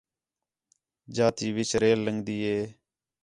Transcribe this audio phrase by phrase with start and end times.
[1.15, 2.57] جا تی وِچ ریل لنڳدی ہِے